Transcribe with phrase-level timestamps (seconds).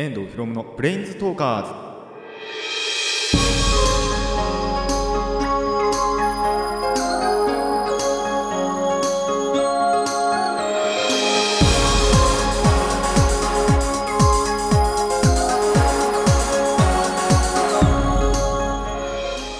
[0.00, 1.72] 遠藤ひろむのブレインズトーカーズ。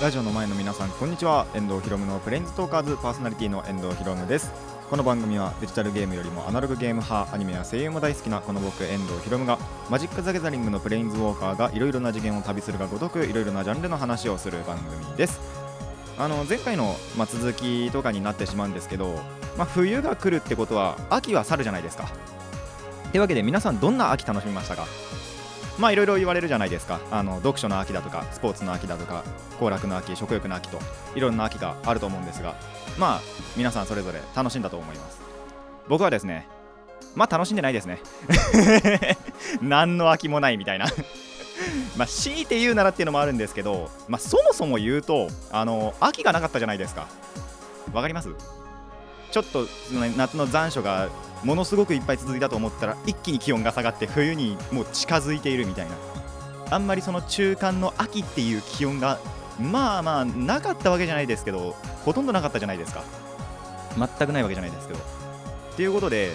[0.03, 1.47] ラジオの前の皆さんこんにちは。
[1.53, 4.80] 遠藤ひろむのブレインズトーカーズパーソナリティの遠藤ひろむです。
[4.91, 9.57] この番組はデジタルゲームよりもアナログゲーム派アニメや声優も大好きなこの僕遠藤ひろむが
[9.89, 15.39] マジック・ザ・ギャザリングのブレインズウォーカーがいろいろな次元を旅するがごとくいろいろなジャンルの話をする番組です。
[16.19, 19.15] あの前回の、ま、続きとかになってしまうんですけど、
[19.57, 22.11] ま、冬が来るってことは秋は去るじゃないですか。
[23.13, 24.87] というわけで皆さんどんな秋楽しみましたか？
[25.81, 27.01] まあいろいろ言われるじゃないですか。
[27.11, 29.25] あの読書の秋だとかスポーツの秋だとか
[29.59, 30.79] 行楽の秋食欲の秋と
[31.15, 32.55] いろんな秋があると思うんですが
[32.99, 33.21] まあ
[33.57, 35.21] 皆さんそれぞれ楽しんだと思います。
[35.89, 36.47] 僕はですね
[37.17, 38.01] まあ楽しんでないですね。
[39.63, 40.87] 何の秋もないみたいな。
[41.97, 47.07] まあ強いて言うならっていうのもあるんですけど、まあ、そもそも言うとあの秋がなかったじゃないですか。
[47.93, 48.29] わかります？
[49.31, 49.67] ちょっと
[50.17, 51.09] 夏の残暑が
[51.45, 55.97] ものすごくいっぱい続いたと思ったら一気に気温が下がって冬にもう近づいているみたいな。
[56.73, 59.19] あんまりその中間の秋っていう気温が
[59.61, 63.03] まあまあなかったわけじゃないですけどほとんどなかったじゃないですか。
[63.97, 65.01] 全くないわけじゃないですけど。
[65.01, 66.33] っていうことで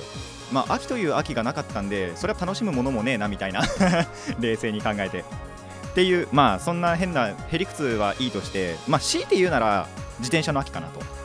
[0.51, 3.61] まあ秋という秋がなかったんでそれは楽しむものもねえなみたいな。
[4.39, 5.19] 冷静に考えて。
[5.19, 5.23] っ
[5.95, 9.87] ていうまあそんな変なへりくつはいいとしてまあ強いて言うなら
[10.19, 11.24] 自転車の秋かなと。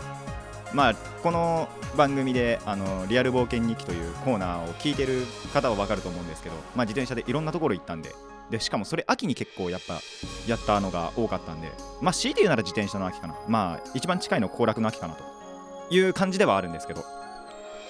[0.72, 8.10] まあこの番組であのリアル冒険日記というコーナーを聞いてる方は分かると思うんですけど、まあ、自転車でいろんなところ行ったんで
[8.50, 10.00] でしかもそれ秋に結構やっぱ
[10.46, 13.36] やったのが多かったんでまあ強いて言うなら自転車の秋かな。
[13.48, 15.24] まあ一番近いの行楽の秋かなと。
[15.92, 17.02] いう感じではあるんですけど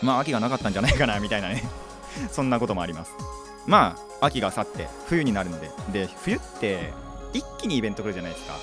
[0.00, 1.62] まあ秋がなかったんじゃないかなみたいなね。
[2.32, 3.12] そんなこともあります。
[3.66, 6.92] まあ秋が去って冬になるのでで冬って
[7.34, 8.54] 一気にイベント来るじゃないですか。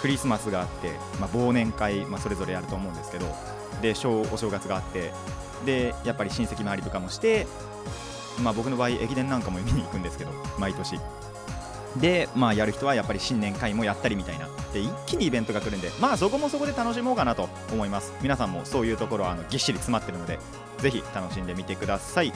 [0.00, 3.26] クリスマスがあって、まあ、忘年会、まあ、それぞれやると思うんですけど
[3.82, 5.12] で小お正月があって
[5.64, 7.46] でやっぱり親戚回りとかもして
[8.42, 10.98] まあ僕の場合駅伝なんかも見に行くんですけど毎年。
[11.96, 14.48] でまあやる人はやっぱり新年会もやったりみたいな。
[14.72, 18.12] で一気にイベントが来るんでまあそこもそこで楽しもうかなと思います。
[18.22, 20.38] 皆さんもそういうところはあのぎっしり詰まってるので
[20.78, 22.32] ぜひ楽しんでみてください。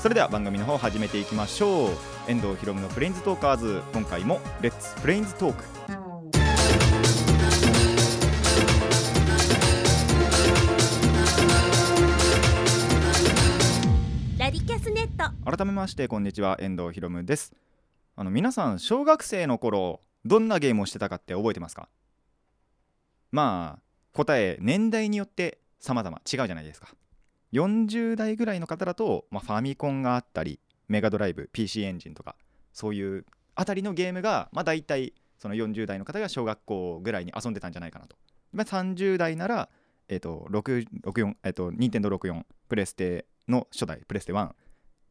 [0.00, 1.90] それでは番組の方始めていきましょう。
[2.28, 6.03] 遠藤ひろむのプレインズトーカーズ今回もレッツプレインズトーク
[15.56, 16.58] 改めましてこんにちは。
[16.60, 17.54] 遠藤ひろむです。
[18.16, 21.88] あの皆さん小学生の頃どんなゲームをしてたかって覚えてますか？
[23.30, 23.82] まあ
[24.12, 26.88] 答え年代によって様々違うじゃないですか。
[27.52, 32.34] 40代ぐらいの方だと、まあ、ファミコンがあったりメガドライブ PC エンジンとか
[32.72, 38.16] そういうあたりのゲームがまあ大体その40代の方が小学校ぐらいに遊んでたんじゃないかなと、
[38.52, 39.68] まあ、30代なら
[40.08, 44.50] えっ、と664えっ、と任天堂64プレステの初代プレステ1、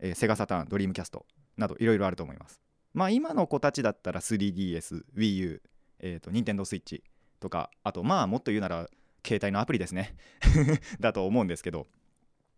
[0.03, 1.25] えーセガサターンドリームキャスト
[1.58, 2.62] などいろいろあると思います。
[2.94, 5.62] まあ今の子たちだったら 3DS、WiiU、
[6.00, 7.02] えー、と Nintendo Switch
[7.40, 8.88] とかあとまあもっと言うなら
[9.25, 10.16] 携帯のアプリですね。
[11.00, 11.88] だと思うんですけど。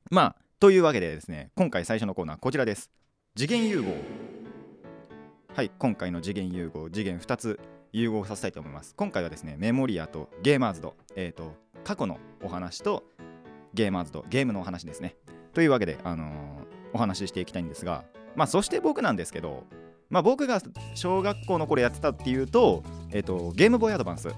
[0.09, 2.89] まあというわけでですね今回最初のコーナーこちらです。
[3.35, 3.93] 次元融合。
[5.53, 7.59] はい今回の次元融合次元2つ
[7.93, 8.95] 融合させたいと思います。
[8.95, 13.03] 今回はですねメモリアとゲーマーズドえっ、と過去のお話と
[13.75, 15.15] ゲーマーズドゲームのお話ですね。
[15.53, 16.64] というわけであのー
[16.95, 18.03] お話ししていきたいんですが
[18.35, 19.63] まあそして僕なんですけど
[20.09, 20.61] まあ僕が
[20.95, 24.29] 小学校の頃やってたっていうとえっ、とゲームボーイアドバンス。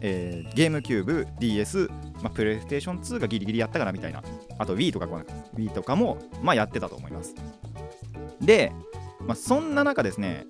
[0.00, 1.88] えーゲームキューブ DS、
[2.22, 4.22] まあ、プレイステーション2がギリギリやったかなみたいな。
[4.56, 5.06] あと Wii とか
[5.56, 7.34] Wii とかもまあやってたと思います。
[8.40, 8.72] で、
[9.26, 10.46] まあ、そんな中ですね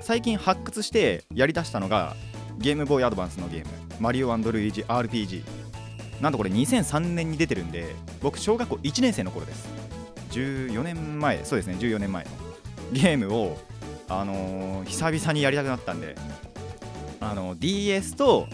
[0.00, 2.16] 最近発掘してやりだしたのが
[2.56, 3.70] ゲームボーイアドバンスのゲーム。
[4.00, 5.42] マリオルイージ RPG
[6.20, 9.85] なんとこれ2003年に出てるんで僕小学校1年生の頃です。
[10.36, 12.30] 14年前そうですね14年前の
[12.92, 13.58] ゲームを
[14.08, 16.14] あのー久々にやりたくなったんで
[17.20, 18.46] あの DS と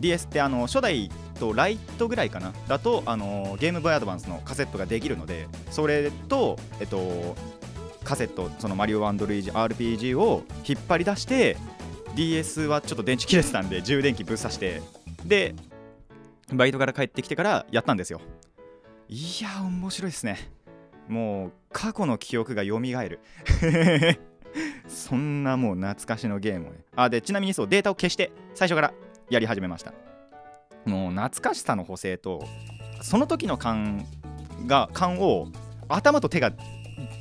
[0.00, 7.36] DS ってあの初代とライトぐらいかなだとあのゲームボーイアドバンスのカセットができるのでそれとえっと
[8.04, 11.56] カセットそのマリオルイージ RPG を引っ張り出して
[12.16, 14.82] DS はちょっと電池切れてたんで充電器ぶっ刺して
[15.24, 15.54] で
[16.52, 18.20] バイトから帰ってきてからやったんですよ。
[19.08, 20.50] いや面白いですね。
[21.12, 23.20] もう過去の記憶が蘇る。
[24.88, 26.78] そんなもう懐かしのゲームをね。
[26.96, 28.92] あでちなみにそうデータを消して最初から
[29.30, 29.92] やり始めました。
[30.86, 32.44] もう懐かしさの補正と
[33.02, 34.04] その時の感
[34.66, 35.48] が感を
[35.88, 36.50] 頭と手が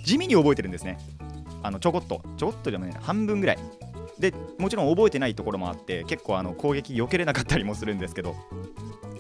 [0.04, 0.98] 地味に覚えてるんですね。
[1.62, 2.22] あのちょこっと。
[2.38, 3.60] ちょこっとでもね半分ぐらい。
[4.18, 8.36] でもちろん覚えてないところもあって結構あの攻撃避けれなかったりもするんですけど。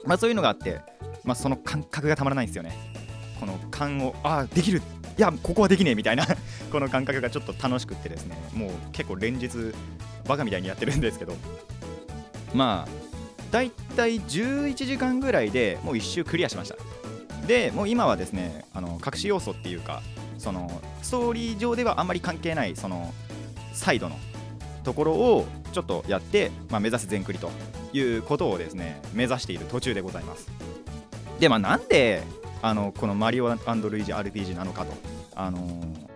[0.05, 0.81] まあそういうのがあって、
[1.23, 2.71] まあ、その感覚がたまらないんですよね。
[3.41, 4.81] この勘をああできる。
[5.17, 6.25] いやここはできねえみたいな。
[6.71, 8.37] この感覚がちょっと楽しくってですね。
[8.53, 9.49] もう結構連日
[10.27, 11.33] バカみたいにやってるんですけど。
[12.53, 13.01] まあ
[13.51, 16.75] だいたい11時間ぐらいでもう1周クリアしました。
[17.47, 20.03] でもう今はですねあの隠し要素っていうか
[20.37, 23.11] そのストーリー上ではあんまり関係ないその
[23.73, 24.17] サイドの
[24.83, 27.49] ところをちょっとやって、まあ、目指せ全クリと
[27.93, 30.47] いうことをですね目指している途中でございます。
[31.39, 32.21] でまあなんで
[32.61, 34.93] あのこのマリオルイージ RPG なのかと。
[35.35, 36.11] あのー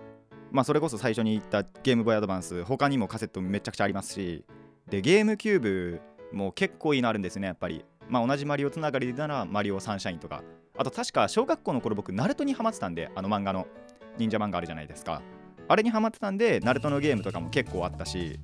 [0.51, 4.45] まあそれこそ最初に言ったゲームボーイアドバンス他にもカセットめちゃくちゃありますし
[4.88, 6.01] でゲームキューブ
[6.31, 7.83] も結構いいのあるんですねやっぱり。
[8.07, 10.44] まあ同じマリオつながりならマリオサンシャインとか。
[10.77, 13.68] あと確か小学校の頃僕ナルトにハマってたんであの漫画の
[14.18, 15.21] 忍者漫画あるじゃないですか。
[15.68, 18.39] あれにハマってたんでナルトのゲームとかも結構あったし。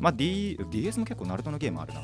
[0.00, 2.00] まあ、D、DS も結構ナルトのゲームあるな。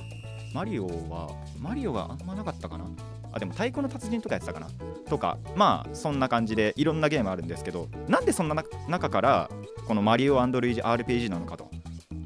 [0.54, 2.86] マリオはマリオがあんまなかったかな。
[3.32, 4.68] あでも太鼓の達人とかやってたかな？
[5.08, 8.54] とかまあそんな感じでいろんなゲームあるんですけどなんでそんな
[8.88, 9.50] 中から
[9.86, 11.70] このマリオルイージ RPG なのかと。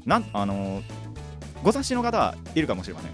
[0.05, 0.83] なあのー、
[1.63, 3.11] ご察しの方いるかもしれません。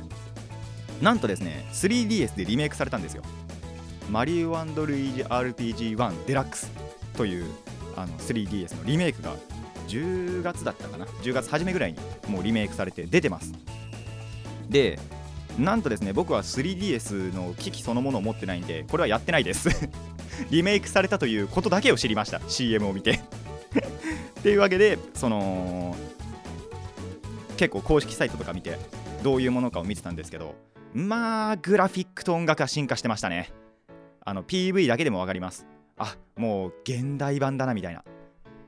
[1.02, 3.24] なんとですね 3DS でリメイクされたんですよ。
[4.10, 6.70] マリオルイージ RPG1 デラックス
[7.16, 7.50] という
[7.96, 9.36] あの 3DS のリメイクが
[9.88, 13.54] 10月だったかな？10月初めぐらいにもうリメイクされて出てます。
[14.70, 15.00] で
[15.58, 19.70] なんとですね僕は 3DS の機器そのものを持ってないんでこれはやってないです。
[20.50, 23.20] リメイクされたということだけを知りました CM を見て。
[24.40, 25.96] っていうわけでその
[27.58, 28.78] 結構公式サイトとか見て
[29.24, 30.56] どういうものかを見てたんですけど
[30.94, 33.52] まあグラフィックと音楽が進化してましたね。
[34.24, 35.66] あの PV だけでも分かります。
[35.98, 38.04] あもう現代版だなみたいな。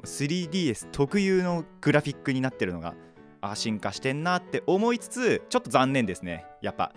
[0.04, 2.94] 3DS 特有のグラフィックになってるのが
[3.44, 6.46] あ進化してんなって思いつつちょっと残念ですね。
[6.62, 6.94] やっぱ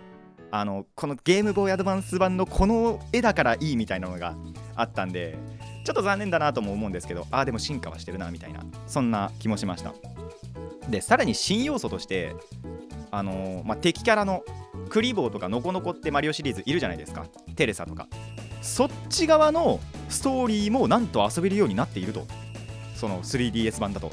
[0.49, 4.35] あのこのゲームボーイアドバンス版のこの絵だからいいみたいなのが
[4.75, 5.37] あったんで
[5.83, 9.93] ちょっと残念だなとも思うんですけどああでも進化はしてるなみたいなそんな気もしました。
[10.89, 12.33] でさらに新要素として
[13.11, 14.43] あのー、まあ、敵キャラの
[14.89, 17.25] クリボーとかノコノコってマリオシリーズいるじゃないですか。
[17.55, 18.07] テレサとか。
[18.61, 19.79] そっち側の
[20.09, 22.25] ストーリーもなんと遊べるようになっていると。
[22.95, 24.11] その 3DS 版だと。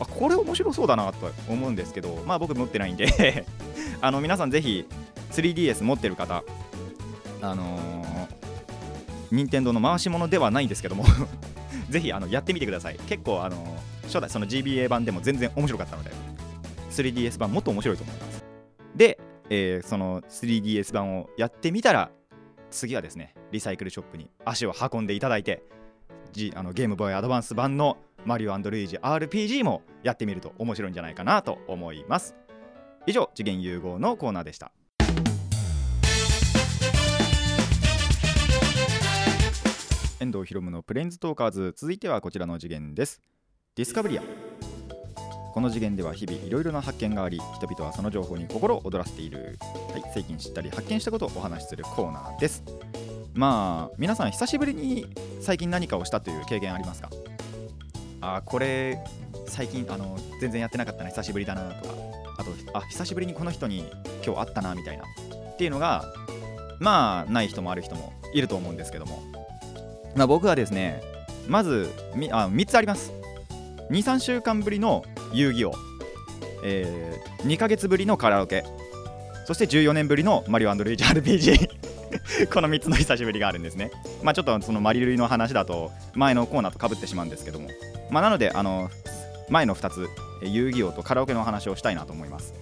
[0.00, 3.44] あこれ面白そうだなと思うんですけどまあ僕持ってないんで。
[4.00, 4.86] あの皆さんぜひ
[5.32, 6.44] 3DS 持ってる方
[7.42, 8.28] あのー、
[9.32, 11.04] 任天堂の回し物ではないんですけども
[11.90, 12.98] ぜひあのやってみてください。
[13.08, 16.10] 結構あのー、初代その GBA 版でも全然面白かったので
[16.90, 18.44] 3DS 版もっと面白いと思います。
[18.94, 19.18] で、
[19.50, 22.10] えー、その 3DS 版をやってみたら
[22.70, 25.62] 次はですねリサイクルショップに足を運んでいただいて、
[26.32, 32.34] G、あのゲームボーイアドバンス版のマリオルイージ RPG もやってみると面白いんじゃないかなと思います。
[33.06, 34.72] 以上次元融合のコーナーでした。
[40.20, 41.74] 遠藤ひろむのプレインズトーカーズ。
[41.76, 43.20] 続いてはこちらの次元です。
[43.76, 44.22] ディスカブリア。
[45.54, 49.58] この次元では日々いろいろな発見があり人々はその情報に心を躍らせている、
[49.90, 52.62] はい、最近知ったり発見したことをお話しするコーナーです。
[53.34, 55.06] まあ皆さん久しぶりに
[55.40, 57.10] 最近何かをしたという経験ありますか？
[58.20, 58.98] あこれ
[59.46, 61.94] 最近あの全然やってなかったな久しぶりだなとか。
[62.38, 63.84] あとあ久しぶりにこの人に
[64.24, 65.04] 今日会ったなみたいな。
[65.04, 66.04] っていうのが
[66.78, 69.22] まあない人もある人もいると思うんですけども、
[70.14, 71.02] まあ、僕はですね
[71.48, 73.12] まずみあ3つあります。
[73.90, 75.72] 23週間ぶりの遊戯王、
[76.62, 78.64] えー、2ヶ月ぶりのカラオケ。
[79.46, 81.70] そして14年ぶりのマリオルイージ RPG
[82.52, 83.90] この3つの久しぶりがあるんですね。
[84.22, 87.68] まあちょっとそのマリルイの話だと前のコーナーとかぶってしまうんですけども、
[88.10, 88.90] まあなのであの
[89.48, 90.08] 前の2つ
[90.42, 92.54] 遊戯王とカラオケの話をしたいなと思います。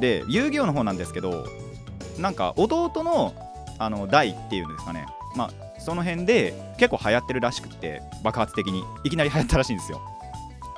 [0.00, 1.46] で遊戯王の方なんですけど
[2.18, 3.34] なんか弟の
[3.78, 10.00] あの代っていうんですかねまあその辺で結構流行ってるらしくって爆発的にいきなり流行ったらしいんですよ。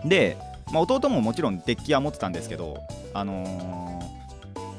[0.05, 0.37] で、
[0.73, 2.79] まあ、弟ももちろんデッキは持ってたんですけど
[3.13, 3.45] あの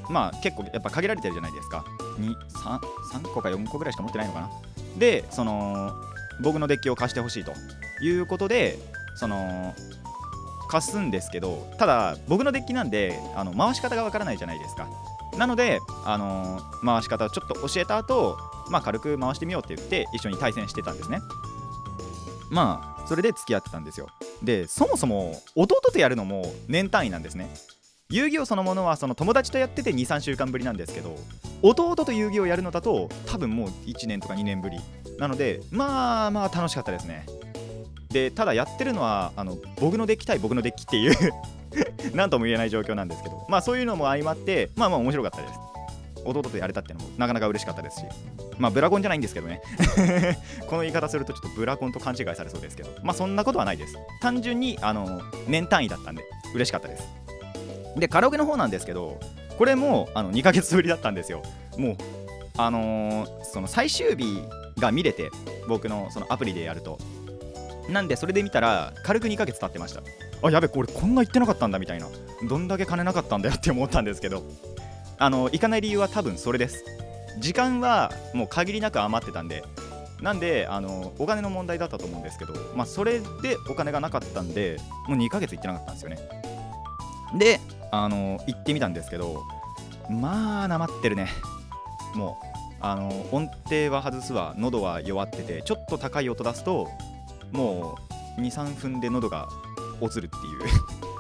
[0.08, 1.86] ー、まあ結構やっぱ限られてるじゃないですか
[2.18, 2.80] 3,
[3.20, 4.50] 3個か4個ぐらいしか持ってないのかな
[4.98, 5.92] でその
[6.42, 7.54] 僕のデッキを貸してほしいと
[8.04, 8.78] いうことで
[9.16, 9.74] その
[10.68, 14.88] 貸すんですけどただ僕のデッキなんであの回し方がわからないじゃないですか。
[15.38, 18.38] なので、あの、回し方をちょっと教えた後、
[18.70, 21.20] まあ軽く回してみようって言って一緒に対戦してたんですね。
[22.50, 24.08] まあそれで付き合ってたんですよ。
[24.42, 27.54] でそもそも弟とやるのも年単位なんですね。
[28.10, 31.16] 遊戯王そのものはその友達とやってて23週間ぶりなんですけど
[31.64, 34.80] 弟と遊戯王やるのだと多分もう1年とか2年ぶり。
[35.20, 37.26] なのでまあまあ楽しかったですね。
[38.16, 41.34] でただやってるのはあの僕のデッキ対僕のデッキっていう
[42.16, 45.60] 何とも言えない状況なんですけどまあそういうのも相まってまあまあ面白かったです。
[46.24, 48.06] 弟とやれたっていうのもなかなか嬉しかったですし
[48.58, 49.62] まあブラコンじゃないんですけどね。
[50.66, 53.98] この言い方するとちょっとブラコンと勘違いされそうですけどまあそんなことはないです。
[54.22, 57.04] 単純にあの年単位だったんで嬉しかったです。
[57.98, 59.20] でカラオケの方なんですけど
[59.58, 61.44] これもあの2ヶ月ぶりだったんですよ。
[61.78, 61.96] もう
[62.56, 64.42] あのーその最終日
[64.80, 65.30] が見れて
[65.68, 66.98] 僕のそのアプリでやると。
[67.90, 70.02] なんでそれで見たら軽く2ヶ月経ってました。
[70.44, 72.08] あやべこれこんな言ってなかったんだみたいな。
[72.48, 74.44] どんだけ金なかったんだよって思ったんですけど。
[75.18, 76.84] あの行かない理由は多分それです。
[77.40, 79.64] 時間はもう限りなく余ってたんで。
[80.22, 84.78] なんであのお金の問題だったと思うんですけどまあそれでお金がなかったんで
[85.10, 86.18] もう2ヶ月行ってなかったんですよね。
[87.38, 87.60] で
[87.92, 89.44] あの行ってみたんですけど
[90.10, 91.28] まあなまってるね。
[92.16, 92.46] もう
[92.80, 94.56] あの音程は外すわ。
[94.58, 96.88] 喉は弱っててちょっと高い音出すと
[97.56, 97.98] も
[98.38, 99.48] う23分で喉が
[100.02, 100.62] 落ちるっていう。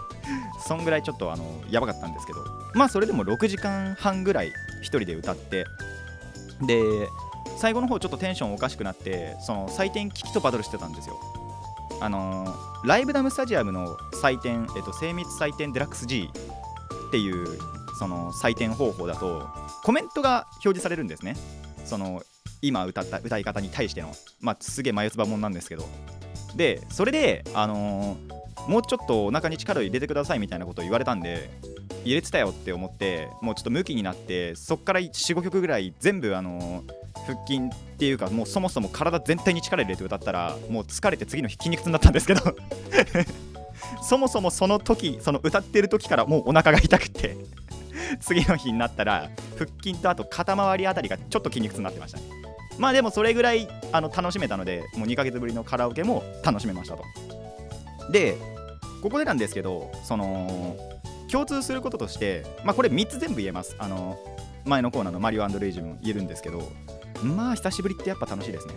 [0.67, 2.43] そんぐらいちょっとあのやばかったんですけど。
[2.73, 5.65] まあそれでも6時間半ぐらい1人で歌って
[6.61, 6.81] で
[7.57, 11.19] 最後の方ちょっとテンションおかしくなってその採点機器とバトルしてたんですよ。
[12.01, 16.29] あのーライブダムスタジアムの採点、えっと、精密採点デラックス G
[17.07, 17.57] っていう
[17.97, 19.49] その採点方法だと
[19.83, 21.35] コメントが表示されるんですね。
[21.83, 22.21] その
[22.61, 24.11] 今歌った歌い方に対しての。
[24.39, 25.87] まあすげえ眉唾もんなんですけど。
[26.55, 28.35] でそれであのー
[28.67, 31.50] もうちょっとお腹に力を入れてくださいみたいなことを言われたんで
[32.03, 36.83] 入れてたよって思ってもうちょっとムキになってそっから45曲ぐらい全部あの
[37.27, 37.62] 腹筋っ
[37.97, 42.41] ていうかもうそもそも体全体に力入れて歌ったらもう疲れて次の日筋肉痛になったんですけど
[44.01, 47.38] そもそもその時その歌ってる時からもうお腹が痛くて
[48.19, 52.19] 次の日になったら腹筋とあと肩周りあたりがちょっと筋肉痛になってました。
[52.19, 52.44] ね
[52.77, 57.03] まあでもそれぐらいあの楽しめたのでもう2ヶ月ぶりのカラオケも楽しめましたと。
[58.12, 58.38] で
[59.01, 60.75] ここでなんですけどその
[61.32, 63.75] 共通することとしてまあこれ3つ全部言えます。
[63.79, 64.17] あの
[64.65, 66.72] 前のコーナーのマリオルイジも言えるんですけど
[67.24, 68.74] まあ久しぶりってやっぱ楽しいですね。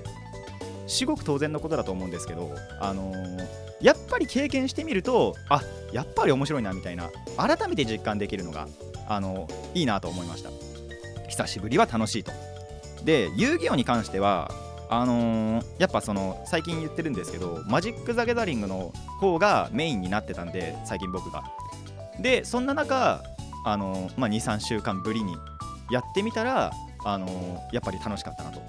[0.87, 5.63] 至極当然のことだと思うんですけどあのーやっぱり経験してみるとあ
[5.93, 8.67] やっぱり面白いなみたいな改めて実感できるのが
[9.09, 10.51] あのいいなと思いました。
[11.29, 12.33] 久しぶりは楽しいと。
[13.05, 14.51] で遊戯王に関しては
[14.91, 21.45] あのーやっぱその最近言ってるんですけどマジック・ザ・ギャザリングの方がメインになってたんで最近僕が。
[22.21, 23.23] でそんな中、
[23.65, 25.37] あのーまあ、23週間ぶりに
[25.91, 26.73] やってみたら、
[27.05, 28.61] あのーやっぱり楽しかったなと、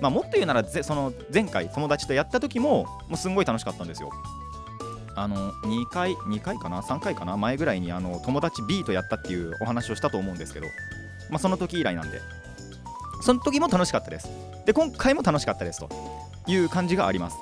[0.00, 4.10] まあ、もっと言うならぜその前回友達とやった時ももうすんごい楽しかったんですよ。
[5.16, 7.36] あの2回2回かな？3回かな？
[7.36, 10.66] 前ぐらいにあの友達 B とやったっていうお話をしたと思うんですけど、
[11.30, 12.20] まあ、その時以来なんで。
[13.20, 14.28] その時も楽しかったです。
[14.66, 15.88] で今回も楽しかったですと
[16.46, 17.36] いう感じがあります。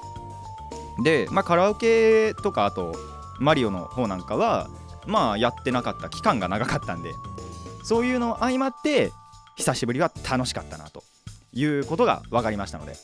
[1.05, 2.95] で、まあ、カラオケとかあと
[3.39, 4.69] マリオの方なんかは
[5.07, 7.11] まあやってなかった期間が長かったんで
[7.85, 9.11] そういうのを相まって
[9.57, 11.03] 久しぶりは楽しかったなと
[11.53, 12.97] いうことが分かりましたので。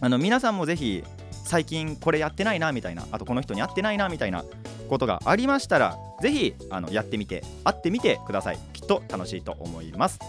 [0.00, 1.02] あの皆さんもぜひ
[1.44, 4.44] 最近これやってないなみたいなあとこの人に会ってないなみたいな
[4.88, 8.58] ことがありましたらぜひあのやってみて会ってみてください。
[8.72, 10.20] きっと楽しいと思います。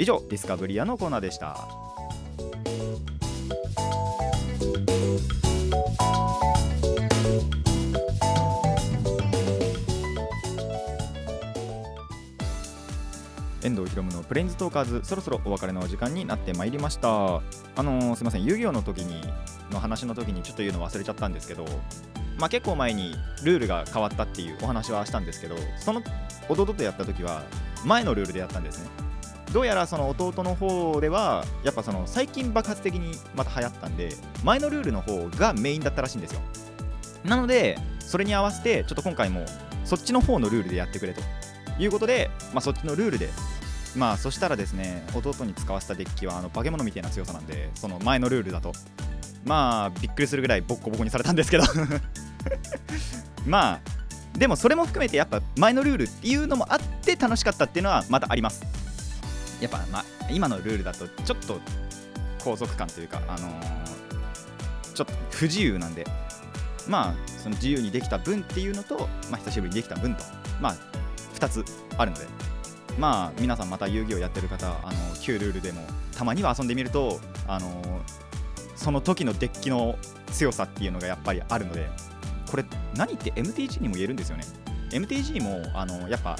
[0.00, 1.68] 以上ディスカブリアのコーナーでした。
[13.62, 17.42] 遠藤ひろむのプレインズトーカーズそろそろお別れのお時間になってまいりました。
[17.76, 19.20] あのーすいません遊戯王の時に
[19.70, 21.66] の話の時にちょっと言うの忘れちゃったんですけど
[22.38, 23.14] まあ結構前に
[23.44, 26.00] ルールが変わったっていうお話はしたんですけどその
[26.48, 27.42] 弟とやった時は
[27.84, 29.09] 前のルールでやったんですね。
[29.52, 34.10] どうやらその弟の方ではやっぱその最近爆発的にまた流行ったんで
[34.44, 36.40] 前のルールの方がメインだったらしいんですよ。
[37.24, 39.44] なのでそれに合わせてちょっと今回も
[39.84, 41.20] そっちの方のルールでやってくれと
[41.78, 43.28] いうことで、まあ、そっちのルールで
[43.96, 48.72] まあそしたらですね弟に使わせたデッキはあの化け物みたいな強さなんでその前のルールだと。
[49.44, 51.64] まあびっくりするぐらいボッコボコにされたんですけど。
[53.46, 53.80] まあ
[54.38, 58.62] でもそれも含めてやっぱ前のルールっていうのもあって楽しかったっていうのはまたあります。
[59.60, 61.60] やっぱ、まあ、今のルールだとちょっと
[62.42, 63.80] 高速感というかあのー
[65.00, 66.04] ちょっと不自由なんで
[66.86, 70.22] まあその自由にできた分っていうのと、まあ、久しぶりにできた分と
[70.60, 70.76] まあ
[71.34, 71.64] 2つ
[71.96, 72.26] あるので
[72.98, 75.80] まあ皆さんまた遊戯王やってる方あの旧ルールでも
[76.14, 78.02] たまには遊んでみるとあの
[78.76, 79.96] その時のデッキの
[80.32, 81.88] 強さっていうのがやっぱりあるので
[82.50, 82.64] これ
[82.94, 84.44] 何って MTG にも言えるんですよね。
[84.90, 86.36] MTG もあのやっぱ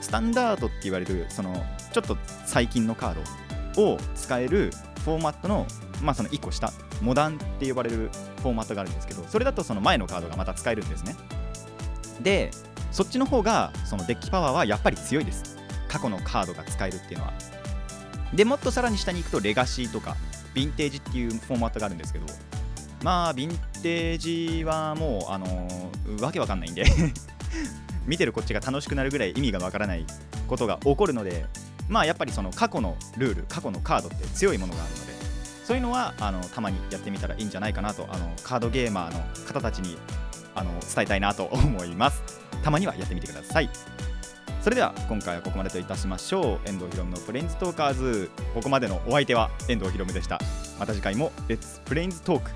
[0.00, 3.16] スタンダードって言われるそのちょっと最近のカー
[3.74, 4.70] ドを使える
[5.04, 5.66] フォーマットの
[6.02, 8.10] まあその1個下モダンって呼ばれる
[8.42, 11.16] フォーマットがあるんですけどそれだとその前のカードがまた使えるんですね。
[12.20, 12.50] で
[12.90, 15.56] そっちの方がそのデッキパワーはやっぱり強いです。
[15.88, 17.32] 過去のカードが使えるっていうのは。
[18.34, 20.16] でもっとさらに下に行くとレガシーとか
[20.54, 22.26] ヴィンテージっていうフォーマットがあるんですけど
[23.02, 24.18] まあヴィンテー
[24.58, 26.84] ジはもうあのーわけわかんないんで
[28.06, 30.04] 見てるこっちが楽しくなるぐらい意味がわからない
[30.46, 31.46] ことが起こるので
[31.88, 35.12] まあやっぱりその過去のルール過去のカードって強いものがあるので
[35.64, 39.98] そういうのはあのたまにやってみたらいいんじゃないかなとあのカードゲーマーの方たちに
[40.54, 42.40] あの伝えたいなと思います。
[42.62, 43.70] たまにはやってみてください。
[44.60, 46.68] それでは今回はここまでといたしましょう。
[46.68, 48.30] 遠藤ひろむのプレインズトーカーズ。
[48.54, 50.40] ここまでのお相手は遠藤ひろむでした。
[50.78, 52.50] また次回もレッツプレインズトーク